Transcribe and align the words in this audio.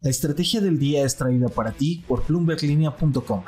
La 0.00 0.10
estrategia 0.10 0.60
del 0.60 0.78
día 0.78 1.04
es 1.04 1.16
traída 1.16 1.48
para 1.48 1.72
ti 1.72 2.04
por 2.06 2.24
bloomberglinea.com. 2.24 3.42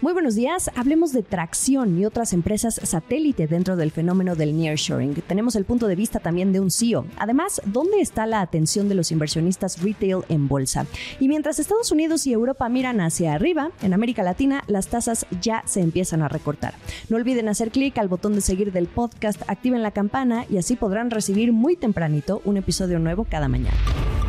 Muy 0.00 0.12
buenos 0.12 0.36
días. 0.36 0.70
Hablemos 0.76 1.12
de 1.12 1.24
tracción 1.24 1.98
y 1.98 2.04
otras 2.04 2.32
empresas 2.32 2.80
satélite 2.80 3.48
dentro 3.48 3.74
del 3.74 3.90
fenómeno 3.90 4.36
del 4.36 4.56
nearshoring. 4.56 5.14
Tenemos 5.26 5.56
el 5.56 5.64
punto 5.64 5.88
de 5.88 5.96
vista 5.96 6.20
también 6.20 6.52
de 6.52 6.60
un 6.60 6.70
CEO. 6.70 7.06
Además, 7.16 7.60
¿dónde 7.64 8.00
está 8.00 8.24
la 8.26 8.40
atención 8.40 8.88
de 8.88 8.94
los 8.94 9.10
inversionistas 9.10 9.82
retail 9.82 10.18
en 10.28 10.46
bolsa? 10.46 10.86
Y 11.18 11.26
mientras 11.26 11.58
Estados 11.58 11.90
Unidos 11.90 12.24
y 12.28 12.32
Europa 12.32 12.68
miran 12.68 13.00
hacia 13.00 13.34
arriba, 13.34 13.72
en 13.82 13.94
América 13.94 14.22
Latina 14.22 14.62
las 14.68 14.86
tasas 14.86 15.26
ya 15.40 15.64
se 15.66 15.80
empiezan 15.80 16.22
a 16.22 16.28
recortar. 16.28 16.74
No 17.08 17.16
olviden 17.16 17.48
hacer 17.48 17.72
clic 17.72 17.98
al 17.98 18.06
botón 18.06 18.36
de 18.36 18.42
seguir 18.42 18.70
del 18.70 18.86
podcast, 18.86 19.42
activen 19.48 19.82
la 19.82 19.90
campana 19.90 20.46
y 20.48 20.58
así 20.58 20.76
podrán 20.76 21.10
recibir 21.10 21.52
muy 21.52 21.74
tempranito 21.74 22.42
un 22.44 22.58
episodio 22.58 23.00
nuevo 23.00 23.26
cada 23.28 23.48
mañana. 23.48 23.76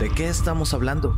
¿De 0.03 0.09
qué 0.09 0.27
estamos 0.27 0.73
hablando? 0.73 1.15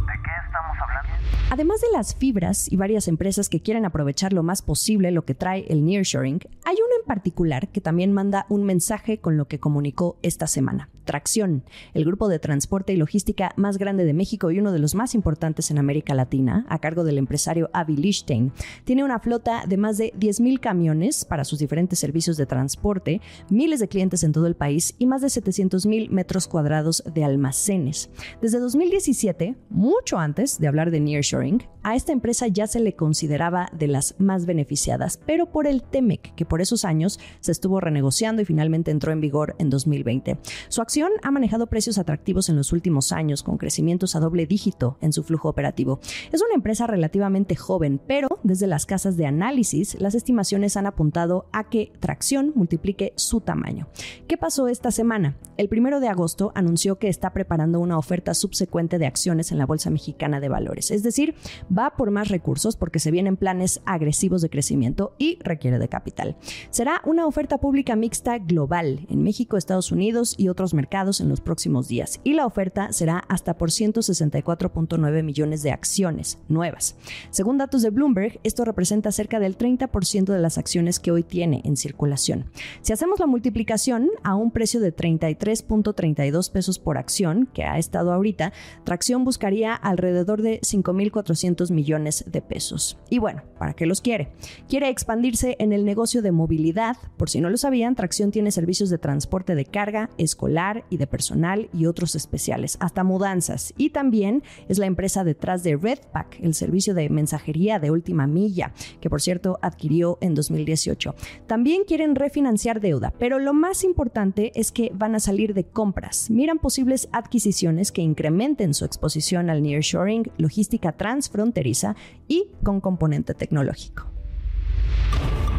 Además 1.50 1.82
de 1.82 1.88
las 1.92 2.14
fibras 2.14 2.72
y 2.72 2.76
varias 2.76 3.08
empresas 3.08 3.50
que 3.50 3.60
quieren 3.60 3.84
aprovechar 3.84 4.32
lo 4.32 4.44
más 4.44 4.62
posible 4.62 5.10
lo 5.10 5.26
que 5.26 5.34
trae 5.34 5.66
el 5.70 5.84
nearshoring, 5.84 6.40
hay 6.66 6.76
una 6.76 6.96
en 7.02 7.08
particular 7.08 7.68
que 7.70 7.82
también 7.82 8.14
manda 8.14 8.46
un 8.48 8.64
mensaje 8.64 9.18
con 9.18 9.38
lo 9.38 9.48
que 9.48 9.60
comunicó 9.60 10.20
esta 10.22 10.46
semana. 10.46 10.90
Tracción, 11.06 11.64
el 11.94 12.04
grupo 12.04 12.28
de 12.28 12.40
transporte 12.40 12.94
y 12.94 12.98
logística 12.98 13.54
más 13.56 13.78
grande 13.78 14.06
de 14.06 14.14
México 14.14 14.52
y 14.52 14.60
uno 14.60 14.72
de 14.72 14.80
los 14.80 14.96
más 14.96 15.16
importantes 15.16 15.72
en 15.72 15.78
América 15.78 16.14
Latina, 16.14 16.66
a 16.68 16.80
cargo 16.80 17.04
del 17.04 17.18
empresario 17.18 17.70
Avi 17.74 17.96
Lichtenstein, 17.96 18.52
tiene 18.84 19.04
una 19.04 19.20
flota 19.20 19.66
de 19.68 19.78
más 19.78 19.98
de 19.98 20.14
10.000 20.14 20.60
camiones 20.60 21.26
para 21.26 21.46
sus 21.46 21.60
diferentes 21.60 22.00
servicios 22.00 22.38
de 22.38 22.46
transporte, 22.46 23.22
miles 23.50 23.80
de 23.80 23.88
clientes 23.88 24.24
en 24.24 24.32
todo 24.32 24.48
el 24.48 24.56
país 24.56 24.96
y 24.98 25.06
más 25.06 25.22
de 25.22 25.28
700.000 25.28 26.10
metros 26.10 26.48
cuadrados 26.48 27.04
de 27.14 27.24
almacenes. 27.24 28.10
Desde 28.42 28.60
2017, 28.60 29.56
mucho 29.70 30.18
antes 30.18 30.60
de 30.60 30.68
hablar 30.68 30.92
de 30.92 31.00
nearshoring, 31.00 31.64
a 31.84 31.96
esta 31.96 32.12
empresa 32.12 32.48
ya 32.48 32.66
se 32.66 32.80
le 32.80 32.96
consideraba 32.96 33.70
de 33.72 33.88
las 33.88 34.16
más 34.18 34.48
beneficiadas, 34.48 35.20
pero 35.26 35.52
por 35.52 35.68
el 35.68 35.84
TEMEC, 35.84 36.34
que 36.34 36.46
por 36.46 36.62
esos 36.62 36.84
años 36.84 37.20
se 37.42 37.52
estuvo 37.52 37.80
renegociando 37.80 38.42
y 38.42 38.46
finalmente 38.46 38.90
entró 38.90 39.12
en 39.12 39.22
vigor 39.22 39.56
en 39.60 39.70
2020. 39.70 40.40
Su 40.68 40.82
ha 41.04 41.32
manejado 41.32 41.68
precios 41.68 41.98
atractivos 41.98 42.48
en 42.50 42.56
los 42.56 42.72
últimos 42.72 43.12
años, 43.12 43.44
con 43.44 43.58
crecimientos 43.58 44.16
a 44.16 44.20
doble 44.20 44.46
dígito 44.46 44.98
en 45.02 45.12
su 45.12 45.24
flujo 45.24 45.50
operativo. 45.50 46.00
Es 46.32 46.42
una 46.42 46.56
empresa 46.56 46.88
relativamente 46.88 47.56
joven, 47.56 48.00
pero 48.06 48.40
desde 48.44 48.68
las 48.68 48.86
casas 48.86 49.18
de 49.18 49.26
análisis, 49.26 50.00
las 50.00 50.16
estimaciones 50.16 50.78
han 50.78 50.86
apuntado 50.86 51.48
a 51.52 51.70
que 51.70 51.92
Tracción 52.00 52.54
multiplique 52.56 53.14
su 53.16 53.42
tamaño. 53.42 53.88
¿Qué 54.28 54.38
pasó 54.38 54.68
esta 54.68 54.92
semana? 54.92 55.36
El 55.58 55.68
primero 55.68 56.00
de 56.00 56.08
agosto 56.08 56.52
anunció 56.56 56.98
que 56.98 57.10
está 57.10 57.34
preparando 57.34 57.80
una 57.80 57.98
oferta 57.98 58.34
subsecuente 58.34 58.98
de 58.98 59.06
acciones 59.06 59.52
en 59.52 59.58
la 59.58 59.66
Bolsa 59.66 59.90
Mexicana 59.90 60.40
de 60.40 60.50
Valores, 60.50 60.92
es 60.92 61.04
decir, 61.04 61.36
va 61.76 61.96
por 61.96 62.12
más 62.12 62.30
recursos 62.30 62.78
porque 62.78 63.00
se 63.00 63.12
vienen 63.12 63.38
planes 63.38 63.82
agresivos 63.86 64.42
de 64.42 64.50
crecimiento 64.50 65.14
y 65.18 65.40
requiere 65.42 65.80
de 65.80 65.90
capital. 65.90 66.38
Será 66.70 67.02
una 67.06 67.26
oferta 67.26 67.58
pública 67.58 67.96
mixta 67.96 68.38
global 68.38 69.06
en 69.10 69.24
México, 69.24 69.58
Estados 69.58 69.92
Unidos 69.92 70.36
y 70.38 70.48
otros 70.48 70.74
mercados 70.74 70.85
en 70.86 71.30
los 71.30 71.42
próximos 71.42 71.88
días 71.88 72.22
y 72.24 72.34
la 72.34 72.46
oferta 72.46 72.94
será 72.94 73.20
hasta 73.28 73.58
por 73.58 73.70
164.9 73.70 75.24
millones 75.24 75.62
de 75.62 75.72
acciones 75.72 76.38
nuevas. 76.48 76.96
Según 77.32 77.58
datos 77.58 77.82
de 77.82 77.90
Bloomberg, 77.90 78.40
esto 78.44 78.66
representa 78.66 79.12
cerca 79.12 79.40
del 79.40 79.58
30% 79.58 80.26
de 80.26 80.40
las 80.40 80.58
acciones 80.58 81.00
que 81.00 81.12
hoy 81.12 81.24
tiene 81.24 81.62
en 81.66 81.76
circulación. 81.76 82.46
Si 82.82 82.94
hacemos 82.94 83.20
la 83.20 83.26
multiplicación 83.26 84.10
a 84.24 84.36
un 84.36 84.52
precio 84.52 84.80
de 84.80 84.96
33.32 84.96 86.52
pesos 86.52 86.80
por 86.80 86.98
acción, 86.98 87.48
que 87.54 87.64
ha 87.64 87.78
estado 87.78 88.14
ahorita, 88.14 88.54
Tracción 88.84 89.26
buscaría 89.26 89.74
alrededor 89.74 90.42
de 90.42 90.62
5.400 90.62 91.72
millones 91.72 92.24
de 92.28 92.42
pesos. 92.42 92.98
Y 93.10 93.20
bueno, 93.20 93.44
¿para 93.58 93.74
qué 93.74 93.86
los 93.86 94.02
quiere? 94.02 94.30
Quiere 94.70 94.90
expandirse 94.90 95.56
en 95.60 95.74
el 95.74 95.84
negocio 95.84 96.22
de 96.22 96.32
movilidad. 96.32 96.98
Por 97.18 97.30
si 97.30 97.42
no 97.42 97.50
lo 97.50 97.58
sabían, 97.58 97.96
Tracción 97.96 98.32
tiene 98.32 98.52
servicios 98.52 98.90
de 98.90 98.98
transporte 98.98 99.56
de 99.56 99.66
carga, 99.66 100.10
escolar 100.18 100.75
y 100.90 100.98
de 100.98 101.08
personal 101.08 101.70
y 101.74 101.86
otros 101.86 102.16
especiales, 102.16 102.78
hasta 102.80 103.04
mudanzas. 103.04 103.74
Y 103.78 103.92
también 103.92 104.44
es 104.68 104.78
la 104.78 104.86
empresa 104.86 105.24
detrás 105.24 105.64
de 105.64 105.78
Redpack, 105.78 106.40
el 106.42 106.54
servicio 106.54 106.94
de 106.94 107.10
mensajería 107.10 107.80
de 107.80 107.92
última 107.92 108.28
milla, 108.28 108.74
que 109.02 109.10
por 109.10 109.22
cierto 109.22 109.60
adquirió 109.62 110.18
en 110.22 110.36
2018. 110.36 111.16
También 111.48 111.84
quieren 111.86 112.16
refinanciar 112.16 112.82
deuda, 112.82 113.14
pero 113.18 113.40
lo 113.40 113.54
más 113.54 113.84
importante 113.84 114.52
es 114.56 114.72
que 114.72 114.92
van 114.94 115.16
a 115.16 115.20
salir 115.20 115.54
de 115.54 115.66
compras. 115.66 116.30
Miran 116.30 116.60
posibles 116.60 117.08
adquisiciones 117.12 117.92
que 117.92 118.02
incrementen 118.02 118.74
su 118.74 118.86
exposición 118.86 119.50
al 119.50 119.64
nearshoring, 119.64 120.32
logística 120.38 120.92
transfronteriza 120.92 121.96
y 122.28 122.50
con 122.64 122.82
componente 122.82 123.34
tecnológico. 123.34 124.06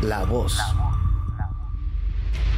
La 0.03 0.25
voz. 0.25 0.59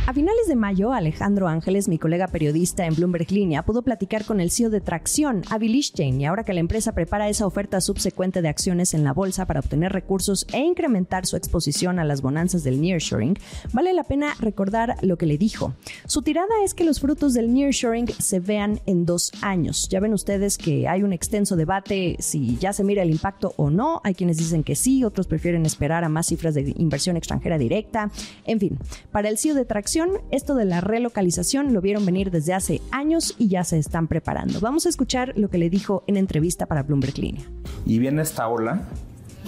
A 0.09 0.15
finales 0.15 0.49
de 0.49 0.57
mayo, 0.57 0.95
Alejandro 0.95 1.49
Ángeles, 1.49 1.87
mi 1.87 1.99
colega 1.99 2.29
periodista 2.29 2.87
en 2.87 2.95
Bloomberg 2.95 3.31
Línea, 3.31 3.63
pudo 3.67 3.83
platicar 3.83 4.25
con 4.25 4.41
el 4.41 4.51
CEO 4.51 4.71
de 4.71 4.81
Tracción, 4.81 5.43
Avi 5.51 5.69
Lichtenstein, 5.69 6.19
y 6.19 6.25
ahora 6.25 6.45
que 6.45 6.55
la 6.55 6.61
empresa 6.61 6.93
prepara 6.93 7.29
esa 7.29 7.47
oferta 7.47 7.83
subsecuente 7.83 8.41
de 8.41 8.49
acciones 8.49 8.95
en 8.95 9.05
la 9.05 9.13
bolsa 9.13 9.45
para 9.45 9.61
obtener 9.61 9.93
recursos 9.93 10.47
e 10.55 10.61
incrementar 10.61 11.27
su 11.27 11.37
exposición 11.37 11.99
a 11.99 12.07
las 12.07 12.23
bonanzas 12.23 12.65
del 12.65 12.81
nearshoring, 12.81 13.39
vale 13.75 13.93
la 13.93 14.03
pena 14.03 14.33
recordar 14.41 14.97
lo 15.03 15.19
que 15.19 15.27
le 15.27 15.37
dijo. 15.37 15.75
Su 16.07 16.23
tirada 16.23 16.55
es 16.65 16.73
que 16.73 16.85
los 16.85 17.01
frutos 17.01 17.35
del 17.35 17.53
nearshoring 17.53 18.09
se 18.09 18.41
vean 18.41 18.81
en 18.87 19.05
dos 19.05 19.31
años. 19.43 19.91
Ya 19.91 20.01
ven 20.01 20.15
ustedes 20.15 20.57
que 20.57 20.89
hay 20.89 21.03
un 21.03 21.13
extenso 21.13 21.55
debate 21.55 22.17
si 22.21 22.57
ya 22.57 22.73
se 22.73 22.83
mira 22.83 23.03
el 23.03 23.11
impacto 23.11 23.53
o 23.59 23.69
no. 23.69 24.01
Hay 24.05 24.15
quienes 24.15 24.39
dicen 24.39 24.65
que 24.65 24.75
sí, 24.75 25.05
otros 25.05 25.27
prefieren 25.27 25.67
esperar 25.67 26.03
a 26.03 26.09
más 26.09 26.29
cifras 26.29 26.55
de 26.55 26.73
inversión 26.79 27.19
extranjera 27.19 27.59
directa. 27.59 28.11
En 28.47 28.59
fin, 28.59 28.79
para 29.13 29.29
el 29.29 29.37
CEO 29.37 29.55
de 29.55 29.67
Tracción, 29.67 29.98
esto 30.31 30.55
de 30.55 30.65
la 30.65 30.81
relocalización 30.81 31.73
lo 31.73 31.81
vieron 31.81 32.05
venir 32.07 32.31
desde 32.31 32.55
hace 32.55 32.81
años 32.91 33.35
y 33.39 33.49
ya 33.49 33.65
se 33.65 33.79
están 33.79 34.07
preparando. 34.07 34.61
Vamos 34.61 34.87
a 34.87 34.89
escuchar 34.89 35.33
lo 35.37 35.49
que 35.51 35.59
le 35.59 35.71
dijo 35.71 36.05
en 36.07 36.17
entrevista 36.17 36.67
para 36.67 36.83
Bloomberg 36.83 37.19
Línea. 37.19 37.45
Y 37.87 37.99
viene 37.99 38.23
esta 38.23 38.47
ola, 38.49 38.83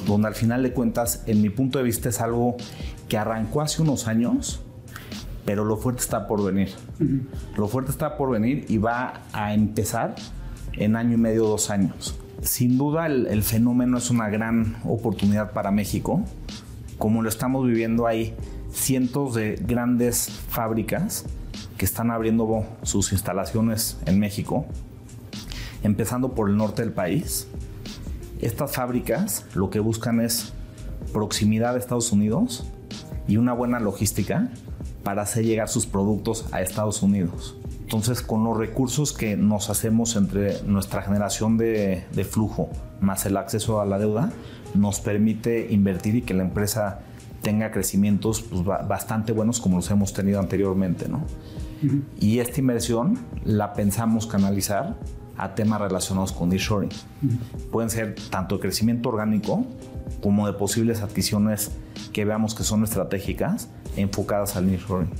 donde 0.06 0.28
al 0.28 0.34
final 0.34 0.62
de 0.62 0.72
cuentas, 0.72 1.22
en 1.26 1.42
mi 1.42 1.50
punto 1.50 1.78
de 1.78 1.84
vista, 1.84 2.08
es 2.08 2.20
algo 2.20 2.56
que 3.08 3.18
arrancó 3.18 3.60
hace 3.60 3.82
unos 3.82 4.08
años, 4.08 4.60
pero 5.44 5.64
lo 5.64 5.76
fuerte 5.76 6.00
está 6.00 6.26
por 6.26 6.44
venir. 6.44 6.70
Lo 7.56 7.68
fuerte 7.68 7.90
está 7.90 8.16
por 8.16 8.30
venir 8.30 8.64
y 8.68 8.78
va 8.78 9.22
a 9.32 9.54
empezar 9.54 10.14
en 10.72 10.96
año 10.96 11.14
y 11.14 11.18
medio, 11.18 11.46
dos 11.46 11.70
años. 11.70 12.18
Sin 12.42 12.78
duda 12.78 13.06
el, 13.06 13.26
el 13.26 13.42
fenómeno 13.42 13.98
es 13.98 14.10
una 14.10 14.28
gran 14.30 14.76
oportunidad 14.84 15.52
para 15.52 15.70
México. 15.70 16.22
Como 16.98 17.22
lo 17.22 17.28
estamos 17.28 17.66
viviendo 17.66 18.06
ahí, 18.06 18.34
cientos 18.72 19.34
de 19.34 19.56
grandes 19.60 20.30
fábricas 20.48 21.24
que 21.76 21.84
están 21.84 22.10
abriendo 22.10 22.66
sus 22.82 23.12
instalaciones 23.12 23.98
en 24.06 24.18
México, 24.18 24.66
empezando 25.82 26.34
por 26.34 26.50
el 26.50 26.56
norte 26.56 26.82
del 26.82 26.92
país. 26.92 27.46
Estas 28.40 28.74
fábricas 28.74 29.44
lo 29.54 29.70
que 29.70 29.80
buscan 29.80 30.20
es 30.20 30.52
proximidad 31.12 31.74
a 31.74 31.78
Estados 31.78 32.12
Unidos 32.12 32.64
y 33.26 33.36
una 33.36 33.52
buena 33.52 33.80
logística 33.80 34.50
para 35.02 35.22
hacer 35.22 35.44
llegar 35.44 35.68
sus 35.68 35.86
productos 35.86 36.46
a 36.52 36.60
Estados 36.60 37.02
Unidos. 37.02 37.56
Entonces, 37.80 38.22
con 38.22 38.44
los 38.44 38.56
recursos 38.56 39.12
que 39.12 39.36
nos 39.36 39.68
hacemos 39.68 40.14
entre 40.14 40.62
nuestra 40.62 41.02
generación 41.02 41.56
de, 41.56 42.04
de, 42.12 42.24
flujo 42.24 42.68
más 43.00 43.26
el 43.26 43.36
acceso 43.36 43.80
a 43.80 43.84
la 43.86 43.98
deuda, 43.98 44.30
nos 44.74 45.00
permite 45.00 45.66
invertir 45.72 46.14
y 46.14 46.22
que 46.22 46.34
la 46.34 46.44
empresa 46.44 47.00
tenga 47.42 47.70
crecimientos 47.70 48.42
pues, 48.42 48.64
bastante 48.64 49.32
buenos 49.32 49.60
como 49.60 49.76
los 49.76 49.90
hemos 49.90 50.12
tenido 50.12 50.40
anteriormente. 50.40 51.08
¿no? 51.08 51.24
Y 52.18 52.38
esta 52.38 52.60
inversión 52.60 53.18
la 53.44 53.72
pensamos 53.72 54.26
canalizar 54.26 54.96
a 55.36 55.54
temas 55.54 55.80
relacionados 55.80 56.32
con 56.32 56.50
nearshoring. 56.50 56.90
Pueden 57.72 57.88
ser 57.88 58.14
tanto 58.30 58.56
de 58.56 58.60
crecimiento 58.60 59.08
orgánico 59.08 59.64
como 60.22 60.46
de 60.46 60.52
posibles 60.52 61.00
adquisiciones 61.00 61.70
que 62.12 62.24
veamos 62.24 62.54
que 62.54 62.62
son 62.62 62.84
estratégicas 62.84 63.68
enfocadas 63.96 64.56
al 64.56 64.66
nearshoring. 64.66 65.10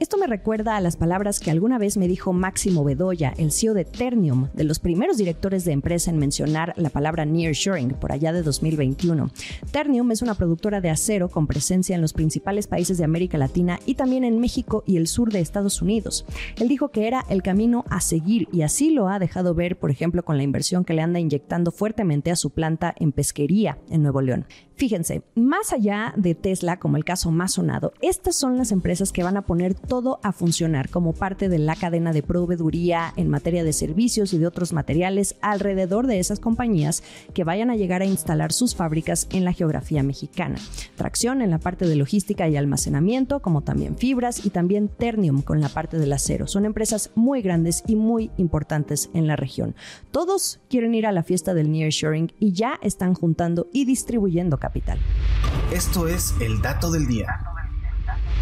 Esto 0.00 0.16
me 0.16 0.26
recuerda 0.26 0.78
a 0.78 0.80
las 0.80 0.96
palabras 0.96 1.40
que 1.40 1.50
alguna 1.50 1.76
vez 1.76 1.98
me 1.98 2.08
dijo 2.08 2.32
Máximo 2.32 2.84
Bedoya, 2.84 3.34
el 3.36 3.52
CEO 3.52 3.74
de 3.74 3.84
Ternium, 3.84 4.48
de 4.54 4.64
los 4.64 4.78
primeros 4.78 5.18
directores 5.18 5.66
de 5.66 5.72
empresa 5.72 6.10
en 6.10 6.16
mencionar 6.16 6.72
la 6.78 6.88
palabra 6.88 7.26
nearshoring 7.26 7.90
por 7.90 8.10
allá 8.10 8.32
de 8.32 8.42
2021. 8.42 9.30
Ternium 9.70 10.10
es 10.10 10.22
una 10.22 10.36
productora 10.36 10.80
de 10.80 10.88
acero 10.88 11.28
con 11.28 11.46
presencia 11.46 11.94
en 11.94 12.00
los 12.00 12.14
principales 12.14 12.66
países 12.66 12.96
de 12.96 13.04
América 13.04 13.36
Latina 13.36 13.78
y 13.84 13.94
también 13.94 14.24
en 14.24 14.40
México 14.40 14.84
y 14.86 14.96
el 14.96 15.06
sur 15.06 15.30
de 15.30 15.40
Estados 15.40 15.82
Unidos. 15.82 16.24
Él 16.56 16.68
dijo 16.68 16.88
que 16.88 17.06
era 17.06 17.26
el 17.28 17.42
camino 17.42 17.84
a 17.90 18.00
seguir 18.00 18.48
y 18.52 18.62
así 18.62 18.92
lo 18.92 19.10
ha 19.10 19.18
dejado 19.18 19.54
ver, 19.54 19.78
por 19.78 19.90
ejemplo, 19.90 20.24
con 20.24 20.38
la 20.38 20.44
inversión 20.44 20.86
que 20.86 20.94
le 20.94 21.02
anda 21.02 21.20
inyectando 21.20 21.72
fuertemente 21.72 22.30
a 22.30 22.36
su 22.36 22.48
planta 22.48 22.94
en 22.98 23.12
pesquería 23.12 23.76
en 23.90 24.00
Nuevo 24.00 24.22
León. 24.22 24.46
Fíjense, 24.80 25.20
más 25.34 25.74
allá 25.74 26.14
de 26.16 26.34
Tesla, 26.34 26.78
como 26.78 26.96
el 26.96 27.04
caso 27.04 27.30
más 27.30 27.52
sonado, 27.52 27.92
estas 28.00 28.34
son 28.34 28.56
las 28.56 28.72
empresas 28.72 29.12
que 29.12 29.22
van 29.22 29.36
a 29.36 29.42
poner 29.42 29.74
todo 29.74 30.20
a 30.22 30.32
funcionar 30.32 30.88
como 30.88 31.12
parte 31.12 31.50
de 31.50 31.58
la 31.58 31.76
cadena 31.76 32.14
de 32.14 32.22
proveeduría 32.22 33.12
en 33.16 33.28
materia 33.28 33.62
de 33.62 33.74
servicios 33.74 34.32
y 34.32 34.38
de 34.38 34.46
otros 34.46 34.72
materiales 34.72 35.36
alrededor 35.42 36.06
de 36.06 36.18
esas 36.18 36.40
compañías 36.40 37.02
que 37.34 37.44
vayan 37.44 37.68
a 37.68 37.76
llegar 37.76 38.00
a 38.00 38.06
instalar 38.06 38.54
sus 38.54 38.74
fábricas 38.74 39.28
en 39.32 39.44
la 39.44 39.52
geografía 39.52 40.02
mexicana. 40.02 40.56
Tracción 40.96 41.42
en 41.42 41.50
la 41.50 41.58
parte 41.58 41.86
de 41.86 41.96
logística 41.96 42.48
y 42.48 42.56
almacenamiento, 42.56 43.40
como 43.40 43.60
también 43.60 43.98
fibras 43.98 44.46
y 44.46 44.48
también 44.48 44.88
Ternium 44.88 45.42
con 45.42 45.60
la 45.60 45.68
parte 45.68 45.98
del 45.98 46.14
acero. 46.14 46.46
Son 46.46 46.64
empresas 46.64 47.10
muy 47.14 47.42
grandes 47.42 47.84
y 47.86 47.96
muy 47.96 48.30
importantes 48.38 49.10
en 49.12 49.26
la 49.26 49.36
región. 49.36 49.74
Todos 50.10 50.58
quieren 50.70 50.94
ir 50.94 51.06
a 51.06 51.12
la 51.12 51.22
fiesta 51.22 51.52
del 51.52 51.70
nearshoring 51.70 52.32
y 52.38 52.52
ya 52.52 52.78
están 52.80 53.12
juntando 53.12 53.68
y 53.74 53.84
distribuyendo 53.84 54.56
capital. 54.56 54.69
Esto 55.72 56.08
es 56.08 56.34
el 56.40 56.60
dato 56.62 56.90
del 56.90 57.06
día. 57.06 57.40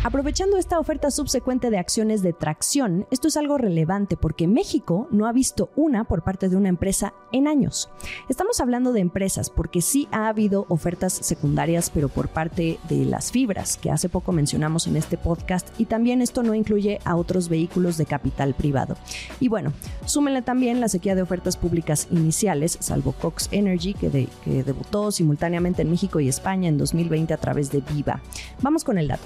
Aprovechando 0.05 0.59
esta 0.59 0.79
oferta 0.79 1.11
subsecuente 1.11 1.71
de 1.71 1.79
acciones 1.79 2.23
de 2.23 2.33
tracción, 2.33 3.07
esto 3.11 3.27
es 3.27 3.37
algo 3.37 3.59
relevante 3.59 4.17
porque 4.17 4.47
México 4.47 5.09
no 5.11 5.27
ha 5.27 5.33
visto 5.33 5.71
una 5.75 6.05
por 6.05 6.23
parte 6.23 6.49
de 6.49 6.55
una 6.55 6.69
empresa 6.69 7.15
en 7.33 7.49
años. 7.49 7.91
Estamos 8.29 8.61
hablando 8.61 8.93
de 8.93 9.01
empresas 9.01 9.51
porque 9.51 9.83
sí 9.83 10.09
ha 10.13 10.29
habido 10.29 10.67
ofertas 10.69 11.13
secundarias, 11.13 11.91
pero 11.91 12.09
por 12.09 12.29
parte 12.29 12.79
de 12.89 13.05
las 13.05 13.33
fibras, 13.33 13.77
que 13.77 13.91
hace 13.91 14.09
poco 14.09 14.31
mencionamos 14.31 14.87
en 14.87 14.97
este 14.97 15.19
podcast, 15.19 15.69
y 15.81 15.87
también 15.87 16.23
esto 16.23 16.45
no 16.45 16.55
incluye 16.55 17.01
a 17.05 17.17
otros 17.17 17.49
vehículos 17.49 17.97
de 17.97 18.07
capital 18.07 18.55
privado. 18.55 18.97
Y 19.41 19.49
bueno, 19.49 19.73
súmenle 20.07 20.43
también 20.43 20.81
la 20.81 20.89
sequía 20.89 21.17
de 21.17 21.23
ofertas 21.23 21.57
públicas 21.57 22.07
iniciales, 22.13 22.79
salvo 22.81 23.13
Cox 23.13 23.49
Energy, 23.51 23.95
que, 23.95 24.29
debutó 24.47 25.11
simultáneamente 25.11 25.83
en 25.83 25.91
México 25.91 26.21
y 26.21 26.29
España 26.29 26.69
en 26.69 26.79
2020 26.79 27.35
a 27.35 27.39
través 27.39 27.73
de 27.73 27.83
Viva. 27.93 28.21
Vamos 28.63 28.85
con 28.85 28.97
el 28.97 29.09
dato. 29.09 29.25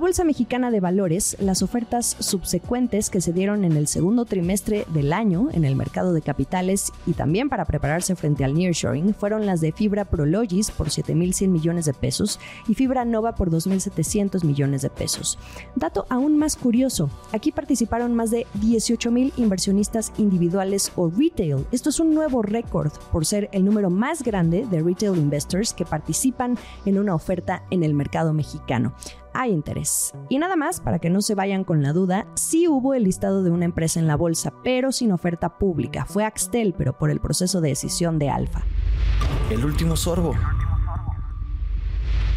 Bolsa 0.00 0.24
Mexicana 0.24 0.70
de 0.70 0.80
Valores, 0.80 1.36
las 1.40 1.62
ofertas 1.62 2.16
subsecuentes 2.18 3.10
que 3.10 3.20
se 3.20 3.34
dieron 3.34 3.64
en 3.66 3.76
el 3.76 3.86
segundo 3.86 4.24
trimestre 4.24 4.86
del 4.94 5.12
año 5.12 5.48
en 5.52 5.66
el 5.66 5.76
mercado 5.76 6.14
de 6.14 6.22
capitales 6.22 6.90
y 7.06 7.12
también 7.12 7.50
para 7.50 7.66
prepararse 7.66 8.16
frente 8.16 8.42
al 8.42 8.54
nearshoring 8.54 9.14
fueron 9.14 9.44
las 9.44 9.60
de 9.60 9.72
Fibra 9.72 10.06
Prologis 10.06 10.70
por 10.70 10.88
7.100 10.88 11.48
millones 11.48 11.84
de 11.84 11.92
pesos 11.92 12.40
y 12.66 12.74
Fibra 12.74 13.04
Nova 13.04 13.34
por 13.34 13.50
2.700 13.50 14.42
millones 14.42 14.80
de 14.80 14.88
pesos. 14.88 15.38
Dato 15.76 16.06
aún 16.08 16.38
más 16.38 16.56
curioso, 16.56 17.10
aquí 17.32 17.52
participaron 17.52 18.14
más 18.14 18.30
de 18.30 18.46
18.000 18.58 19.34
inversionistas 19.36 20.12
individuales 20.16 20.92
o 20.96 21.10
retail. 21.10 21.66
Esto 21.72 21.90
es 21.90 22.00
un 22.00 22.14
nuevo 22.14 22.40
récord 22.40 22.90
por 23.12 23.26
ser 23.26 23.50
el 23.52 23.66
número 23.66 23.90
más 23.90 24.22
grande 24.22 24.66
de 24.70 24.82
retail 24.82 25.18
investors 25.18 25.74
que 25.74 25.84
participan 25.84 26.56
en 26.86 26.98
una 26.98 27.14
oferta 27.14 27.64
en 27.70 27.84
el 27.84 27.92
mercado 27.92 28.32
mexicano 28.32 28.94
hay 29.34 29.52
interés. 29.52 30.12
Y 30.28 30.38
nada 30.38 30.56
más, 30.56 30.80
para 30.80 30.98
que 30.98 31.10
no 31.10 31.22
se 31.22 31.34
vayan 31.34 31.64
con 31.64 31.82
la 31.82 31.92
duda, 31.92 32.26
sí 32.34 32.68
hubo 32.68 32.94
el 32.94 33.04
listado 33.04 33.42
de 33.42 33.50
una 33.50 33.64
empresa 33.64 34.00
en 34.00 34.06
la 34.06 34.16
bolsa, 34.16 34.52
pero 34.62 34.92
sin 34.92 35.12
oferta 35.12 35.58
pública. 35.58 36.04
Fue 36.04 36.24
Axtel, 36.24 36.74
pero 36.76 36.96
por 36.96 37.10
el 37.10 37.20
proceso 37.20 37.60
de 37.60 37.70
decisión 37.70 38.18
de 38.18 38.30
Alfa. 38.30 38.62
El 39.50 39.64
último 39.64 39.96
sorbo. 39.96 40.34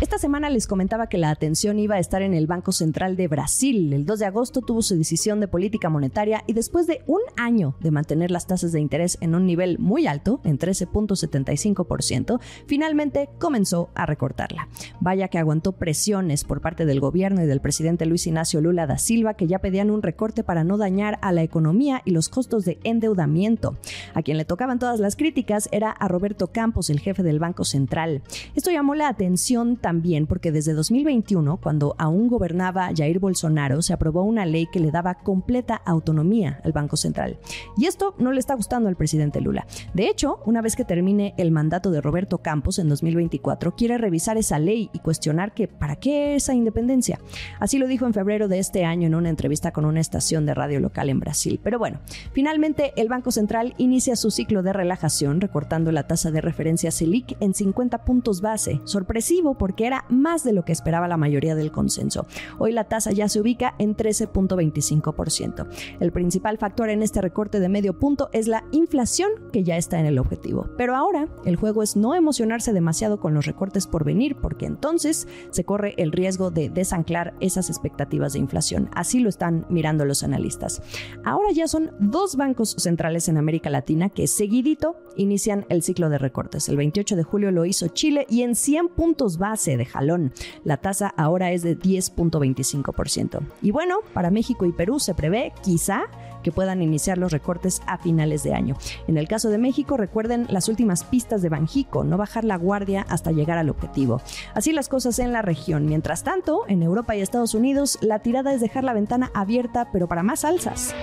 Esta 0.04 0.18
semana 0.18 0.50
les 0.50 0.68
comentaba 0.68 1.08
que 1.08 1.18
la 1.18 1.30
atención 1.30 1.80
iba 1.80 1.96
a 1.96 2.00
estar 2.00 2.22
en 2.24 2.34
el 2.34 2.46
Banco 2.46 2.74
Central 2.74 3.16
de 3.16 3.30
Brasil. 3.30 3.94
El 3.94 4.06
2 4.06 4.20
de 4.20 4.26
agosto 4.26 4.60
tuvo 4.60 4.82
su 4.82 4.98
decisión 4.98 5.40
de 5.40 5.48
política 5.48 5.90
monetaria 5.90 6.44
y 6.46 6.52
después 6.52 6.88
de 6.88 7.04
un 7.08 7.22
año 7.38 7.78
de 7.80 7.90
mantener 7.90 8.30
las 8.30 8.46
tasas 8.46 8.74
de 8.74 8.82
interés 8.82 9.18
en 9.22 9.34
un 9.34 9.46
nivel 9.46 9.80
muy 9.80 10.06
alto, 10.06 10.42
en 10.44 10.60
13.75%, 10.60 12.42
finalmente 12.68 13.30
comenzó 13.40 13.92
a 13.96 14.06
recortarla. 14.06 14.68
Vaya 15.00 15.30
que 15.30 15.38
aguantó 15.38 15.72
presiones 15.72 16.44
por 16.44 16.60
parte 16.60 16.86
del 16.86 17.00
gobierno 17.00 17.42
y 17.42 17.48
del 17.48 17.62
presidente 17.62 18.06
Luis 18.06 18.28
Ignacio 18.28 18.60
Lula 18.60 18.86
da 18.86 18.98
Silva 18.98 19.36
que 19.36 19.48
ya 19.48 19.60
pedían 19.60 19.90
un 19.90 20.02
recorte 20.02 20.44
para 20.44 20.66
no 20.66 20.76
dañar 20.76 21.18
a 21.22 21.32
la 21.32 21.44
economía 21.44 22.02
y 22.04 22.12
los 22.12 22.28
costos 22.28 22.66
de 22.66 22.78
endeudamiento. 22.84 23.78
A 24.14 24.22
quien 24.22 24.36
le 24.36 24.44
tocaban 24.44 24.80
todas 24.80 25.00
las 25.00 25.16
críticas 25.16 25.70
era 25.72 25.92
a 25.92 26.10
Roberto 26.10 26.48
Campos, 26.48 26.90
el 26.90 27.00
jefe 27.00 27.24
del 27.24 27.40
Banco 27.40 27.64
Central. 27.64 28.22
Esto 28.54 28.70
llamó 28.70 28.96
la 28.96 29.08
atención 29.08 29.78
también 29.78 29.93
también 29.94 30.26
porque 30.26 30.52
desde 30.52 30.74
2021, 30.74 31.58
cuando 31.58 31.94
aún 32.00 32.28
gobernaba 32.28 32.90
Jair 32.96 33.20
Bolsonaro, 33.20 33.84
se 33.84 33.94
aprobó 33.94 34.24
una 34.24 34.44
ley 34.44 34.66
que 34.66 34.80
le 34.80 34.90
daba 34.90 35.14
completa 35.14 35.76
autonomía 35.76 36.60
al 36.64 36.72
Banco 36.72 36.98
Central. 36.98 37.38
Y 37.78 37.86
esto 37.86 38.16
no 38.18 38.32
le 38.32 38.40
está 38.40 38.56
gustando 38.56 38.90
al 38.90 38.96
presidente 38.96 39.40
Lula. 39.40 39.68
De 39.94 40.08
hecho, 40.08 40.40
una 40.48 40.64
vez 40.64 40.76
que 40.76 40.84
termine 40.84 41.36
el 41.38 41.52
mandato 41.52 41.92
de 41.92 42.02
Roberto 42.02 42.40
Campos 42.40 42.80
en 42.80 42.90
2024, 42.90 43.76
quiere 43.76 44.00
revisar 44.00 44.36
esa 44.38 44.58
ley 44.58 44.90
y 44.94 45.00
cuestionar 45.00 45.54
que 45.54 45.68
para 45.68 45.98
qué 45.98 46.34
esa 46.34 46.56
independencia. 46.56 47.20
Así 47.60 47.78
lo 47.78 47.86
dijo 47.86 48.08
en 48.08 48.16
febrero 48.16 48.48
de 48.48 48.58
este 48.58 48.86
año 48.86 49.06
en 49.06 49.14
una 49.14 49.30
entrevista 49.30 49.74
con 49.74 49.86
una 49.86 50.00
estación 50.00 50.48
de 50.48 50.56
radio 50.56 50.80
local 50.80 51.10
en 51.10 51.20
Brasil. 51.20 51.60
Pero 51.64 51.78
bueno, 51.78 52.00
finalmente 52.32 52.94
el 52.96 53.10
Banco 53.10 53.30
Central 53.30 53.76
inicia 53.78 54.16
su 54.16 54.32
ciclo 54.32 54.64
de 54.64 54.74
relajación 54.74 55.40
recortando 55.40 55.92
la 55.92 56.08
tasa 56.08 56.32
de 56.32 56.42
referencia 56.42 56.90
Selic 56.90 57.38
en 57.42 57.54
50 57.54 58.06
puntos 58.06 58.42
base. 58.42 58.82
Sorpresivo 58.86 59.54
porque 59.56 59.73
era 59.80 60.06
más 60.10 60.44
de 60.44 60.54
lo 60.54 60.66
que 60.66 60.72
esperaba 60.72 61.08
la 61.08 61.18
mayoría 61.18 61.56
del 61.56 61.72
consenso. 61.72 62.26
Hoy 62.58 62.72
la 62.72 62.86
tasa 62.86 63.12
ya 63.12 63.28
se 63.30 63.40
ubica 63.40 63.76
en 63.80 63.96
13.25%. 63.96 65.68
El 66.00 66.12
principal 66.12 66.58
factor 66.58 66.90
en 66.90 67.04
este 67.04 67.22
recorte 67.22 67.60
de 67.60 67.70
medio 67.70 67.98
punto 67.98 68.30
es 68.34 68.48
la 68.48 68.64
inflación, 68.72 69.32
que 69.52 69.64
ya 69.64 69.78
está 69.78 70.00
en 70.00 70.06
el 70.06 70.20
objetivo. 70.20 70.70
Pero 70.78 70.96
ahora 70.96 71.28
el 71.46 71.56
juego 71.56 71.84
es 71.84 71.96
no 71.96 72.16
emocionarse 72.16 72.74
demasiado 72.74 73.20
con 73.20 73.34
los 73.34 73.46
recortes 73.46 73.88
por 73.88 74.04
venir, 74.04 74.36
porque 74.36 74.66
entonces 74.66 75.28
se 75.52 75.64
corre 75.64 75.96
el 75.98 76.12
riesgo 76.12 76.52
de 76.52 76.70
desanclar 76.70 77.34
esas 77.40 77.70
expectativas 77.70 78.34
de 78.34 78.40
inflación. 78.40 78.90
Así 78.94 79.20
lo 79.20 79.30
están 79.30 79.66
mirando 79.70 80.06
los 80.06 80.24
analistas. 80.24 80.82
Ahora 81.24 81.52
ya 81.52 81.68
son 81.68 81.92
dos 82.00 82.36
bancos 82.36 82.76
centrales 82.78 83.28
en 83.28 83.38
América 83.38 83.70
Latina 83.70 84.10
que 84.10 84.28
seguidito 84.28 84.96
inician 85.16 85.66
el 85.70 85.84
ciclo 85.84 86.10
de 86.10 86.18
recortes. 86.18 86.70
El 86.70 86.78
28 86.78 87.16
de 87.16 87.24
julio 87.24 87.52
lo 87.52 87.66
hizo 87.66 87.88
Chile 87.90 88.26
y 88.30 88.42
en 88.44 88.56
100 88.56 88.90
puntos 88.90 89.38
de 89.66 89.86
jalón. 89.86 90.34
La 90.64 90.78
tasa 90.78 91.14
ahora 91.18 91.52
es 91.52 91.64
de 91.64 91.78
10.25%. 91.78 93.42
Y 93.62 93.72
bueno, 93.72 94.00
para 94.14 94.32
México 94.32 94.66
y 94.66 94.72
Perú 94.72 95.00
se 95.00 95.14
prevé, 95.14 95.54
quizá, 95.64 96.04
que 96.44 96.52
puedan 96.52 96.82
iniciar 96.82 97.18
los 97.18 97.32
recortes 97.32 97.82
a 97.88 97.98
finales 97.98 98.44
de 98.44 98.54
año. 98.54 98.76
En 99.08 99.18
el 99.18 99.28
caso 99.28 99.50
de 99.50 99.58
México, 99.58 99.98
recuerden 99.98 100.46
las 100.50 100.68
últimas 100.68 101.04
pistas 101.04 101.42
de 101.42 101.50
Banjico, 101.50 102.04
no 102.04 102.18
bajar 102.18 102.44
la 102.44 102.58
guardia 102.58 103.06
hasta 103.10 103.32
llegar 103.32 103.58
al 103.58 103.70
objetivo. 103.70 104.22
Así 104.54 104.74
las 104.74 104.90
cosas 104.90 105.18
en 105.20 105.32
la 105.32 105.42
región. 105.42 105.86
Mientras 105.86 106.24
tanto, 106.24 106.66
en 106.68 106.84
Europa 106.84 107.16
y 107.16 107.22
Estados 107.22 107.56
Unidos, 107.56 107.98
la 108.02 108.20
tirada 108.20 108.54
es 108.54 108.62
dejar 108.62 108.84
la 108.84 108.94
ventana 108.94 109.32
abierta, 109.34 109.90
pero 109.92 110.08
para 110.08 110.24
más 110.24 110.44
alzas. 110.44 110.94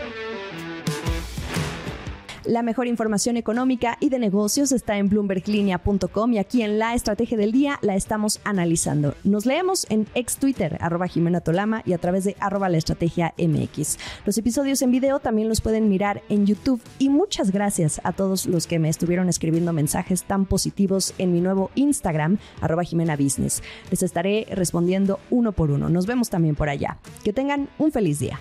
La 2.51 2.65
mejor 2.65 2.89
información 2.89 3.37
económica 3.37 3.97
y 4.01 4.09
de 4.09 4.19
negocios 4.19 4.73
está 4.73 4.99
en 4.99 5.09
bloomberglinea.com 5.09 6.33
y 6.33 6.39
aquí 6.39 6.63
en 6.63 6.81
la 6.81 6.97
estrategia 6.97 7.39
del 7.39 7.53
día 7.53 7.79
la 7.81 7.95
estamos 7.95 8.41
analizando. 8.43 9.15
Nos 9.23 9.47
leemos 9.47 9.87
en 9.89 10.09
ex 10.17 10.37
Twitter, 10.37 10.77
arroba 10.81 11.07
Jimena 11.07 11.43
Tolama 11.43 11.85
y 11.87 11.93
a 11.93 11.99
través 11.99 12.25
de 12.25 12.35
arroba 12.41 12.69
la 12.69 12.79
estrategia 12.79 13.35
MX. 13.39 13.99
Los 14.27 14.37
episodios 14.37 14.83
en 14.83 14.91
video 14.91 15.21
también 15.21 15.49
los 15.49 15.61
pueden 15.61 15.89
mirar 15.89 16.23
en 16.29 16.45
YouTube 16.45 16.83
y 16.99 17.09
muchas 17.09 17.53
gracias 17.53 18.01
a 18.03 18.11
todos 18.11 18.47
los 18.47 18.67
que 18.67 18.81
me 18.81 18.89
estuvieron 18.89 19.29
escribiendo 19.29 19.73
mensajes 19.73 20.25
tan 20.25 20.45
positivos 20.45 21.15
en 21.19 21.33
mi 21.33 21.41
nuevo 21.41 21.71
Instagram, 21.77 22.39
arroba 22.61 22.83
Jimena 22.83 23.15
Business. 23.15 23.63
Les 23.93 24.03
estaré 24.03 24.49
respondiendo 24.51 25.21
uno 25.31 25.53
por 25.53 25.71
uno. 25.71 25.89
Nos 25.89 26.07
vemos 26.07 26.31
también 26.31 26.57
por 26.57 26.69
allá. 26.69 26.99
Que 27.23 27.33
tengan 27.33 27.69
un 27.79 27.93
feliz 27.93 28.19
día. 28.19 28.41